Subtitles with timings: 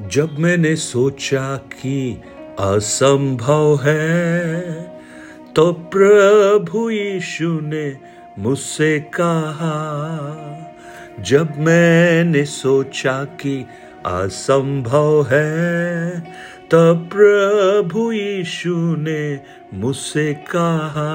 [0.00, 2.22] जब मैंने सोचा कि
[2.60, 4.72] असंभव है
[5.56, 7.96] तो प्रभु यीशु ने
[8.38, 9.76] मुझसे कहा,
[11.20, 13.66] जब मैंने सोचा कि
[14.06, 16.20] असंभव है
[16.72, 19.40] तब प्रभु यीशु ने
[19.74, 21.10] मुझसे कहा,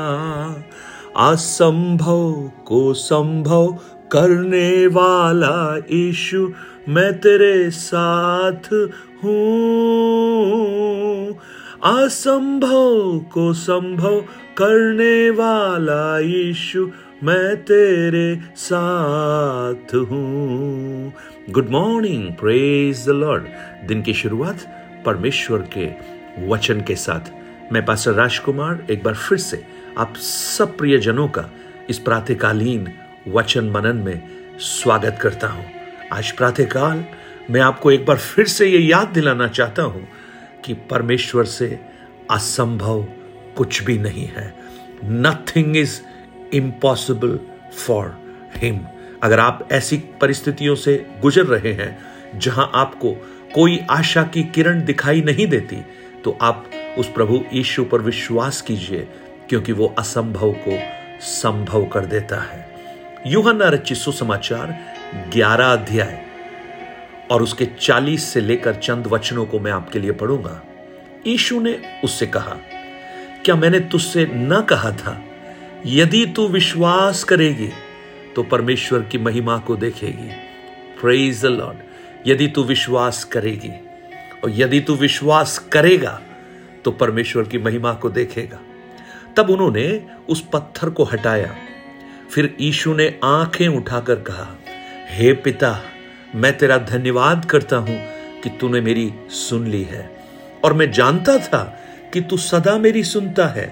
[1.17, 3.67] असंभव को संभव
[4.11, 6.47] करने वाला यीशु
[6.89, 8.73] मैं तेरे साथ
[9.23, 9.31] हूँ।
[11.83, 14.19] असंभव को संभव
[14.57, 16.89] करने वाला यीशु
[17.23, 21.13] मैं तेरे साथ हूँ।
[21.49, 23.43] Good morning praise the lord
[23.87, 24.65] दिन की शुरुआत
[25.05, 25.87] परमेश्वर के
[26.47, 27.31] वचन के साथ।
[27.73, 29.63] मैं पास्टर राजकुमार एक बार फिर से
[29.97, 31.49] आप सब प्रियजनों का
[31.89, 32.87] इस प्रातकालीन
[33.27, 34.21] वचन मनन में
[34.59, 35.76] स्वागत करता हूँ।
[36.13, 37.03] आज प्रातःकाल
[37.51, 40.07] मैं आपको एक बार फिर से ये याद दिलाना चाहता हूँ
[40.65, 41.67] कि परमेश्वर से
[42.31, 43.03] असंभव
[43.57, 44.53] कुछ भी नहीं है।
[45.03, 45.99] Nothing is
[46.53, 47.39] impossible
[47.77, 48.15] for
[48.55, 48.79] him
[49.23, 53.11] अगर आप ऐसी परिस्थितियों से गुजर रहे हैं जहाँ आपको
[53.55, 55.81] कोई आशा की किरण दिखाई नहीं देती
[56.23, 59.07] तो आप उस प्रभु ईशु पर विश्वास कीजिए,
[59.49, 60.79] क्योंकि वो असंभव को
[61.21, 62.65] संभव कर देता है।
[63.27, 64.77] यूहन्ना रचित सुसमाचार
[65.13, 66.23] ग्यारह अध्याय।
[67.31, 70.61] और उसके चालीस से लेकर चंद वचनों को मैं आपके लिए पढ़ूँगा।
[71.27, 72.57] ईशु ने उससे कहा,
[73.45, 75.21] क्या मैंने तुझसे न कहा था,
[75.85, 77.69] यदि तू विश्वास करेगी
[78.35, 80.29] तो परमेश्वर की महिमा को देखेगी।
[81.01, 81.77] प्रेज द लॉर्ड
[82.27, 83.71] यदि तू विश्वास करेगी,
[84.43, 86.19] और यदि तू विश्वास करेगा
[86.85, 88.59] तो परमेश्वर की महिमा को देखेगा।
[89.37, 91.55] तब उन्होंने उस पत्थर को हटाया।
[92.31, 94.56] फिर ईशु ने आँखें उठाकर कहा
[95.09, 95.81] हे पिता,
[96.35, 97.97] मैं तेरा धन्यवाद करता हूँ
[98.41, 100.09] कि तूने मेरी सुन ली है।
[100.63, 101.63] और मैं जानता था
[102.13, 103.65] कि तू सदा मेरी सुनता है,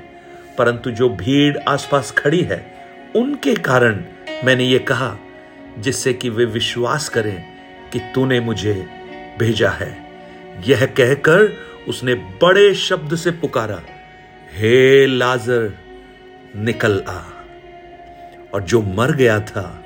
[0.57, 2.75] परंतु जो भीड़ आसपास खड़ी है,
[3.15, 4.03] उनके कारण
[4.43, 5.15] मैंने ये कहा,
[5.79, 7.43] जिससे कि वे विश्वास करें
[7.93, 8.87] कि तूने मुझे
[9.39, 9.97] भेजा है।
[10.67, 11.51] यह कहकर
[11.87, 13.81] उसने बड़े शब्द से पुकारा,
[14.53, 15.73] हे लाजर,
[16.55, 17.21] निकल आ।
[18.53, 19.81] और जो मर गया था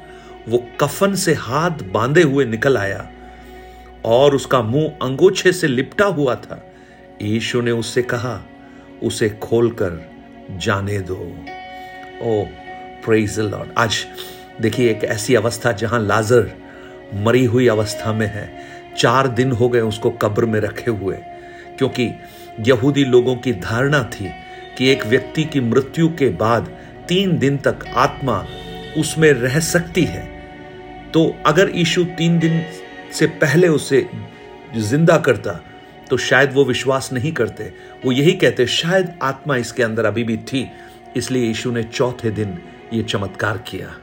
[0.50, 3.10] वो कफन से हाथ बांधे हुए निकल आया
[4.06, 6.64] और उसका मुँह अंगोछे से लिपटा हुआ था।
[7.22, 8.40] यीशु ने उससे कहा,
[9.04, 10.10] उसे खोलकर
[10.52, 11.16] जाने दो।
[12.24, 12.44] ओ
[13.06, 14.06] प्रेज लॉर्ड आज
[14.62, 16.52] देखिए, एक ऐसी अवस्था जहाँ लाजर
[17.16, 18.50] मरी हुई अवस्था में है।
[18.98, 21.16] चार दिन हो गए उसको कब्र में रखे हुए,
[21.78, 22.10] क्योंकि
[22.60, 24.30] यहूदी लोगों की धारणा थी
[24.78, 26.68] कि एक व्यक्ति की मृत्यु के बाद
[27.08, 28.46] तीन दिन तक आत्मा
[28.98, 30.38] उसमें रह सकती है।
[31.14, 32.62] तो अगर यीशु तीन दिन
[33.14, 34.08] से पहले उसे
[34.75, 35.59] ज़िंदा करता
[36.09, 37.64] तो शायद वो विश्वास नहीं करते।
[38.06, 40.66] वो यही कहते, शायद आत्मा इसके अंदर अभी भी थी,
[41.18, 42.58] इसलिए यीशु ने चौथे दिन
[42.94, 43.94] ये चमत्कार किया।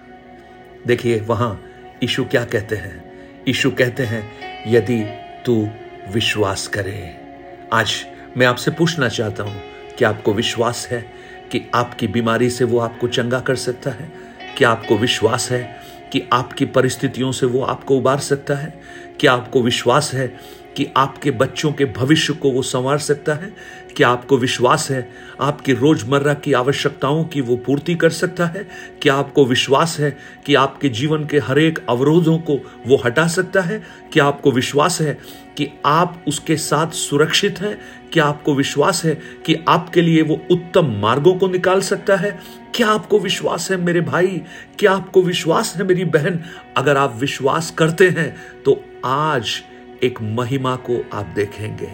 [0.86, 1.60] देखिए, वहाँ
[2.02, 3.04] यीशु क्या कहते हैं?
[3.48, 4.22] यीशु कहते हैं,
[4.66, 5.02] यदि
[5.46, 5.68] तू
[6.10, 7.16] विश्वास करे।
[7.72, 7.94] आज
[8.36, 9.62] मैं आपसे पूछना चाहता हूँ
[9.98, 11.00] कि आपको विश्वास है
[11.52, 14.10] कि आपकी बीमारी से वो आपको चंगा कर सकता है?
[14.58, 18.72] क्या आपको विश्वास है कि आपकी परिस्थितियों से वो आपको उबार सकता है
[19.20, 20.26] क्या आपको विश्वास है
[20.76, 23.54] कि आपके बच्चों के भविष्य को वो संवार सकता है
[23.96, 28.68] क्या आपको विश्वास है, आपकी रोज़मर्रा की आवश्यकताओं की वो पूर्ति कर सकता है
[29.02, 30.16] क्या आपको विश्वास है
[30.46, 33.82] कि आपके जीवन के हर एक अवरोधों को वो हटा सकता है
[34.12, 35.18] क्या आपको विश्वास है
[35.56, 37.78] कि आप उसके साथ सुरक्षित हैं
[38.12, 42.40] क्या आपको विश्वास है कि आपके लिए वो उत्तम मार्गों को निकाल सकता है।
[42.74, 44.42] क्या आपको विश्वास है मेरे भाई?
[44.78, 46.40] क्या आपको विश्वास है मेरी बहन?
[46.76, 49.62] अगर आप विश्वास करते हैं तो आज
[50.04, 51.90] एक महिमा को आप देखेंगे।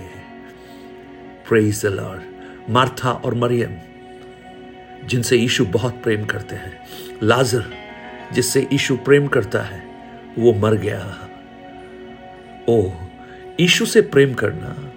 [1.49, 2.23] प्रेज लॉर्ड
[2.71, 3.71] मार्था और मरियम,
[5.07, 6.87] जिनसे यीशु बहुत प्रेम करते हैं।
[7.23, 7.65] लाजर,
[8.33, 9.83] जिससे यीशु प्रेम करता है,
[10.39, 11.29] वो मर गया।
[12.69, 12.91] ओ,
[13.61, 14.93] यीशु से प्रेम करना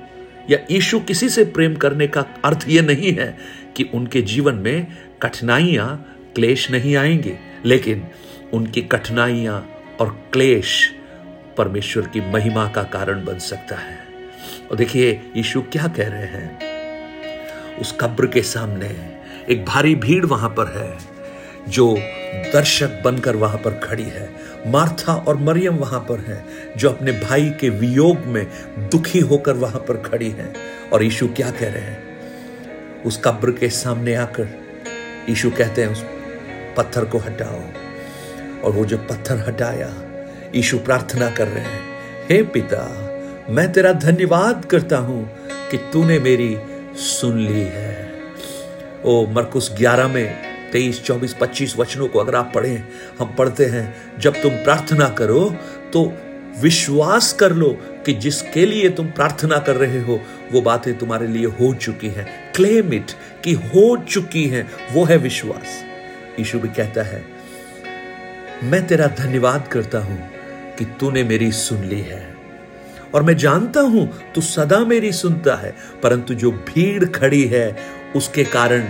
[0.49, 3.37] या यीशु किसी से प्रेम करने का अर्थ यह नहीं है
[3.75, 4.87] कि उनके जीवन में
[5.21, 8.07] कठिनाइयाँ, क्लेश नहीं आएँगे, लेकिन
[8.53, 10.95] उनकी कठिनाइयाँ और क्लेश
[11.57, 13.97] परमेश्वर की महिमा का कारण बन सकता है।
[14.71, 16.59] और देखिए, यीशु क्या कह रहे हैं?
[17.77, 19.19] उस कब्र के सामने
[19.49, 20.97] एक भारी भीड़ वहाँ पर है,
[21.69, 21.95] जो
[22.53, 24.29] दर्शक बनकर वहाँ पर खड़ी है।
[24.67, 26.45] मार्था और मरियम वहाँ पर है,
[26.77, 28.47] जो अपने भाई के वियोग में
[28.89, 30.53] दुखी होकर वहाँ पर खड़ी है।
[30.93, 32.03] और यीशु क्या कह रहे हैं?
[33.03, 34.47] उस कब्र के सामने आकर
[35.29, 36.05] यीशु कहते हैं, उस
[36.77, 37.61] पत्थर को हटाओ।
[38.61, 40.04] और वो जो पत्थर हटाया
[40.55, 42.83] यीशु प्रार्थना कर रहे हैं। हे पिता
[43.49, 45.23] मैं तेरा धन्यवाद करता हूँ
[45.71, 46.57] कि तूने मेरी
[46.97, 47.93] सुन ली है।
[49.05, 52.83] ओ मरकुस 11 में 23, 24, 25 वचनों को अगर आप पढ़ें
[53.19, 53.85] हम पढ़ते हैं
[54.19, 55.43] जब तुम प्रार्थना करो
[55.93, 56.03] तो
[56.61, 57.69] विश्वास कर लो
[58.05, 60.19] कि जिसके लिए तुम प्रार्थना कर रहे हो
[60.51, 63.11] वो बातें तुम्हारे लिए हो चुकी हैं। क्लेम इट
[63.43, 65.83] कि हो चुकी हैं वो है विश्वास।
[66.39, 67.23] यीशु भी कहता है
[68.63, 70.17] मैं तेरा धन्यवाद करता हूँ
[70.79, 72.35] कि तूने मेरी सुन ली है।
[73.15, 77.77] और मैं जानता हूँ, तू सदा मेरी सुनता है, परंतु जो भीड़ खड़ी है,
[78.15, 78.83] उसके कारण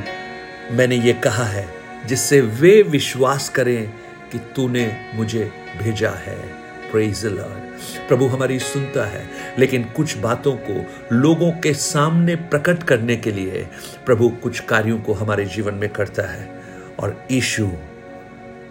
[0.71, 1.67] मैंने ये कहा है,
[2.07, 3.93] जिससे वे विश्वास करें
[4.31, 5.51] कि तूने मुझे
[5.83, 6.65] भेजा है।
[8.07, 9.29] प्रभु हमारी सुनता है,
[9.59, 10.85] लेकिन कुछ बातों को
[11.15, 13.67] लोगों के सामने प्रकट करने के लिए
[14.05, 16.61] प्रभु कुछ कार्यों को हमारे जीवन में करता है।
[16.99, 17.67] और ईशु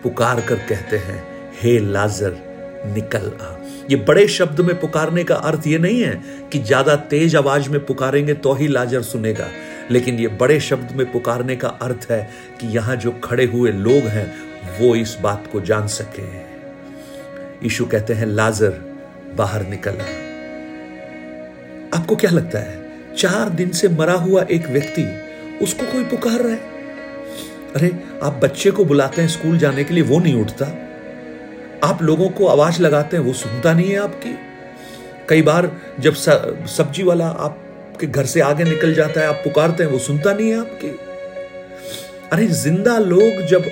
[0.02, 1.24] पुकार कर कहते हैं,
[1.62, 2.53] हे लाजर
[2.86, 3.52] निकल आ।
[3.90, 6.14] ये बड़े शब्द में पुकारने का अर्थ ये नहीं है
[6.52, 9.46] कि ज़्यादा तेज आवाज़ में पुकारेंगे तो ही लाजर सुनेगा,
[9.90, 12.22] लेकिन ये बड़े शब्द में पुकारने का अर्थ है
[12.60, 14.26] कि यहाँ जो खड़े हुए लोग हैं,
[14.78, 16.22] वो इस बात को जान सके।
[17.64, 18.80] यीशु कहते हैं, लाजर,
[19.36, 20.04] बाहर निकला
[21.92, 22.82] आपको क्या लगता है,
[23.16, 25.06] चार दिन से मरा हुआ एक व्यक्ति
[25.62, 26.72] उसको कोई पुकार रहा है?
[27.76, 27.90] अरे,
[28.22, 30.66] आप बच्चे को बुलाते हैं स्कूल जाने के लिए, वो नहीं उठता।
[31.84, 34.34] आप लोगों को आवाज़ लगाते हैं, वो सुनता नहीं है आपकी।
[35.28, 35.70] कई बार
[36.00, 40.32] जब सब्ज़ी वाला आपके घर से आगे निकल जाता है, आप पुकारते हैं, वो सुनता
[40.32, 40.90] नहीं है आपकी।
[42.32, 43.70] अरे, ज़िंदा लोग जब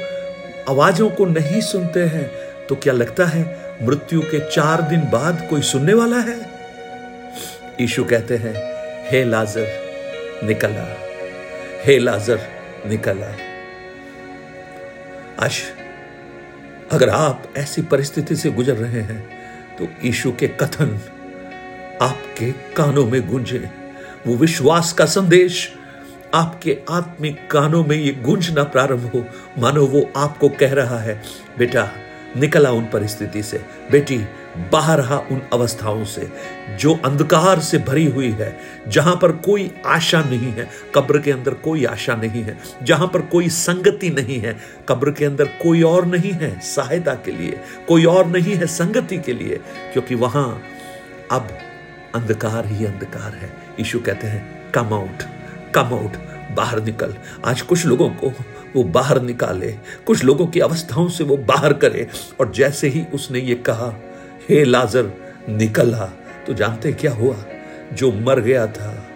[0.68, 2.30] आवाजों को नहीं सुनते हैं
[2.68, 3.42] तो क्या लगता है
[3.82, 6.36] मृत्यु के चार दिन बाद कोई सुनने वाला है?
[7.80, 8.54] यीशु कहते हैं,
[9.10, 9.66] हे लाजर,
[10.44, 10.86] निकला
[11.84, 12.40] हे लाजर,
[12.86, 13.26] निकला
[15.40, 15.60] आज
[16.92, 19.22] अगर आप ऐसी परिस्थिति से गुजर रहे हैं
[19.76, 20.98] तो ईशु के कथन
[22.02, 23.58] आपके कानों में गूंजे।
[24.26, 25.68] वो विश्वास का संदेश
[26.34, 29.24] आपके आत्मिक कानों में ये गूंजना प्रारंभ हो।
[29.58, 31.20] मानो वो आपको कह रहा है,
[31.58, 31.88] बेटा
[32.36, 34.18] निकला उन परिस्थिति से। बेटी,
[34.72, 36.28] बाहर रहा उन अवस्थाओं से,
[36.80, 38.56] जो अंधकार से भरी हुई है,
[38.88, 43.20] जहाँ पर कोई आशा नहीं है, कब्र के अंदर कोई आशा नहीं है, जहाँ पर
[43.20, 44.56] कोई संगति नहीं है,
[44.88, 49.18] कब्र के अंदर कोई और नहीं है सहायता के लिए, कोई और नहीं है संगति
[49.18, 49.60] के लिए,
[49.92, 50.62] क्योंकि वहाँ
[51.30, 51.48] अब
[52.14, 53.48] अंधकार ही अंधकार है।
[53.78, 55.22] यीशु कहते हैं कम आउट
[55.74, 56.16] कम आउट
[56.54, 57.14] बाहर निकल।
[57.44, 58.32] आज कुछ लोगों को
[58.76, 59.72] वो बाहर निकाले।
[60.06, 62.08] कुछ लोगों की अवस्थाओं से वो बाहर करे।
[62.40, 63.94] और जैसे ही उसने ये कहा,
[64.50, 65.10] हे लाजर,
[65.48, 66.12] निकला।
[66.46, 67.36] तो जानते क्या हुआ?
[67.92, 69.08] जो मर गया था,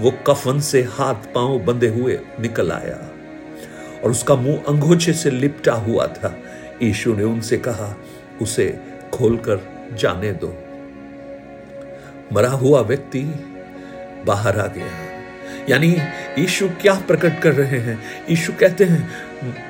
[0.00, 3.10] वो कफन से हाथ पाँव बंधे हुए निकल आया।
[4.04, 6.36] और उसका मुँह अंगोछे से लिपटा हुआ था।
[6.82, 7.96] यीशु ने उनसे कहा,
[8.42, 8.80] उसे
[9.12, 10.58] खोलकर जाने दो।
[12.32, 13.22] मरा हुआ व्यक्ति
[14.26, 15.07] बाहर आ गया।
[15.68, 15.88] यानी
[16.38, 17.98] यीशु क्या प्रकट कर रहे हैं?
[18.30, 19.08] यीशु कहते हैं,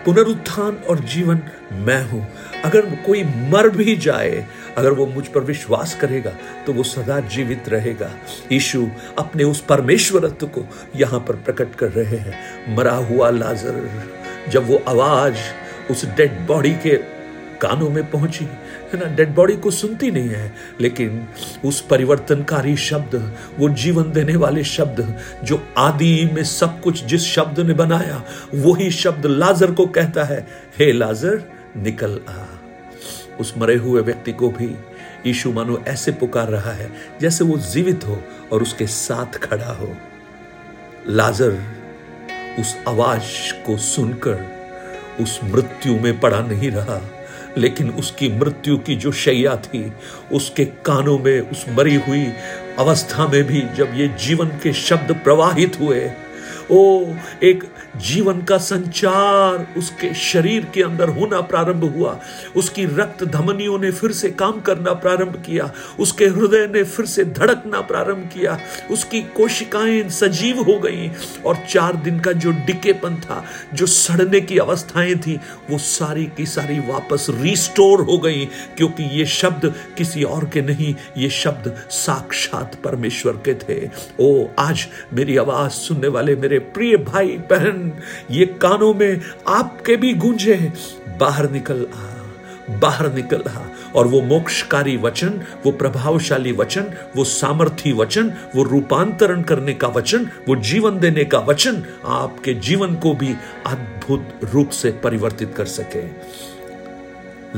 [0.05, 1.41] पुनरुत्थान और जीवन
[1.73, 2.27] मैं हूँ।
[2.65, 4.45] अगर कोई मर भी जाए,
[4.77, 6.33] अगर वो मुझ पर विश्वास करेगा
[6.67, 8.11] तो वो सदा जीवित रहेगा।
[8.53, 8.87] यीशु
[9.19, 10.67] अपने उस परमेश्वरत्व को
[10.97, 13.89] यहाँ पर प्रकट कर रहे हैं। मरा हुआ लाजर,
[14.49, 15.37] जब वो आवाज़
[15.91, 16.97] उस डेड बॉडी के
[17.63, 19.17] कानों में पहुँची, है ना?
[19.17, 21.29] डेड बॉडी को सुनती नहीं है, लेकिन
[21.65, 27.61] उस परिवर्तनकारी शब्द, वो जीवन देने वाले शब्द, जो आदि में सब कुछ जिस शब्द
[27.61, 30.47] ने बनाया, वही शब्द लाजर को कहता है,
[30.79, 31.43] हे लाजर,
[31.77, 32.45] निकल आ।
[33.41, 34.75] उस मरे हुए व्यक्ति को भी
[35.27, 39.97] यीशु मानो ऐसे पुकार रहा है, जैसे वो जीवित हो और उसके साथ खड़ा हो।
[41.09, 41.59] लाजर
[42.59, 44.59] उस आवाज़ को सुनकर
[45.21, 47.18] उस मृत्यु में पड़ा नहीं रहा।
[47.59, 49.93] लेकिन उसकी मृत्यु की जो शैया थी,
[50.33, 52.25] उसके कानों में उस मरी हुई
[52.79, 56.01] अवस्था में भी जब ये जीवन के शब्द प्रवाहित हुए
[56.71, 57.07] ओ,
[57.43, 57.65] एक
[57.97, 62.21] जीवन का संचार उसके शरीर के अंदर होना प्रारंभ हुआ।
[62.57, 67.25] उसकी रक्त धमनियों ने फिर से काम करना प्रारंभ किया। उसके हृदय ने फिर से
[67.25, 68.61] धड़कना प्रारंभ किया।
[68.91, 71.11] उसकी कोशिकाएँ सजीव हो गई
[71.47, 73.45] और चार दिन का जो डिकेपन था,
[73.75, 78.45] जो सड़ने की अवस्थाएँ थी, वो सारी की सारी वापस रिस्टोर हो गई,
[78.77, 84.87] क्योंकि ये शब्द किसी और के नहीं, ये शब्द साक्षात परमेश्वर के थे। ओ, आज
[85.13, 87.93] मेरी आवाज़ सुनने वाले मेरे प्रिय भाई बहन,
[88.31, 90.73] ये कानों में आपके भी गूंजे
[91.21, 92.15] बाहर निकल आ,
[92.79, 93.61] बाहर निकल आ।
[93.95, 95.29] और वो मोक्षकारी वचन,
[95.67, 101.39] वो प्रभावशाली वचन, वो सामर्थी वचन, वो रूपांतरण करने का वचन, वो जीवन देने का
[101.39, 103.35] वचन आपके जीवन को भी
[103.67, 106.09] अद्भुत रूप से परिवर्तित कर सके।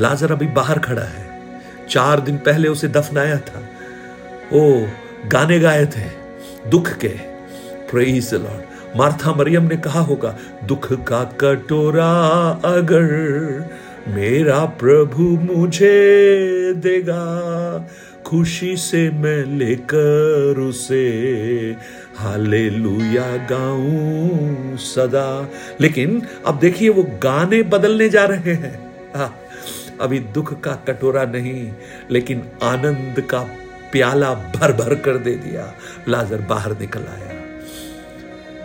[0.01, 1.41] लाजर अभी बाहर खड़ा है।
[1.89, 3.69] चार दिन पहले उसे दफनाया था।
[4.53, 4.87] ओ,
[5.27, 6.21] गाने गाए थे।
[6.71, 7.31] दुख के।
[7.91, 12.13] प्रेज लॉर्ड मार्था मरियम ने कहा होगा दुख का कटोरा
[12.65, 13.05] अगर
[14.09, 17.89] मेरा प्रभु मुझे देगा
[18.27, 21.07] खुशी से मैं लेकर उसे
[22.17, 25.49] हालेलुया गाऊं सदा।
[25.81, 29.29] लेकिन अब देखिए वो गाने बदलने जा रहे हैं। आ,
[30.01, 31.73] अभी दुख का कटोरा नहीं
[32.11, 33.41] लेकिन आनंद का
[33.93, 35.75] प्याला भर भर कर दे दिया।
[36.09, 37.40] लाजर बाहर निकल आया।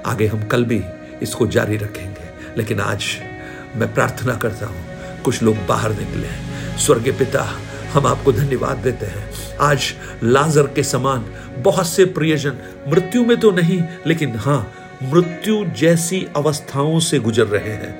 [0.05, 0.81] आगे हम कल भी
[1.21, 3.05] इसको जारी रखेंगे। लेकिन आज
[3.75, 4.85] मैं प्रार्थना करता हूँ,
[5.23, 6.27] कुछ लोग बाहर निकले
[6.77, 7.43] स्वर्गीय पिता,
[7.93, 9.29] हम आपको धन्यवाद देते हैं।
[9.61, 9.93] आज
[10.23, 11.25] लाजर के समान
[11.57, 12.57] बहुत से प्रियजन,
[12.87, 17.93] मृत्यु में तो नहीं, लेकिन हाँ मृत्यु जैसी अवस्थाओं से गुजर रहे हैं।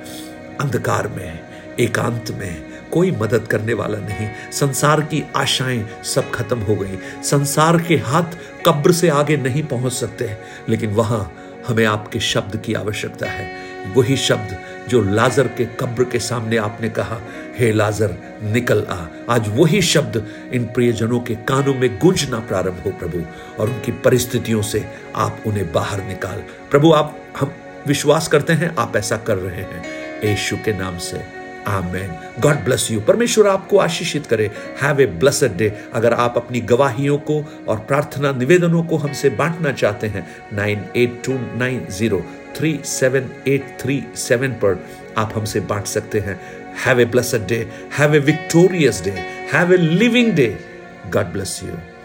[0.60, 1.40] अंधकार में,
[1.80, 7.80] एकांत में कोई मदद करने वाला नहीं। संसार की आशाएँ सब खत्म हो गई। संसार
[7.80, 8.36] के हाथ
[8.66, 10.30] कब्र से आगे नहीं पहुँच सकते,
[10.68, 11.32] लेकिन वहाँ
[11.68, 13.56] हमें आपके शब्द की आवश्यकता है।
[13.94, 14.58] वही शब्द
[14.88, 17.20] जो लाजर के कब्र के सामने आपने कहा,
[17.58, 22.90] हे लाजर, निकल आ। आज वही शब्द इन प्रियजनों के कानों में गूंजना प्रारंभ हो
[22.90, 23.24] प्रभु,
[23.62, 27.52] और उनकी परिस्थितियों से आप उन्हें बाहर निकाल। प्रभु, आप, हम
[27.86, 29.84] विश्वास करते हैं, आप ऐसा कर रहे हैं।
[30.24, 34.50] यशु के नाम से। आमेन गॉड ब्लेस यू परमेश्वर आपको आशीषित करे.
[34.82, 39.72] हैव ए ब्लेसड डे अगर आप अपनी गवाहियों को और प्रार्थना निवेदनों को हमसे बांटना
[39.72, 42.22] चाहते हैं nine eight two nine zero
[42.56, 44.78] three seven eight three seven पर
[45.18, 46.40] आप हमसे बांट सकते हैं.
[46.84, 47.66] Have a blessed day
[47.98, 49.10] have a victorious day
[49.52, 50.56] have a living day
[51.12, 51.76] God bless you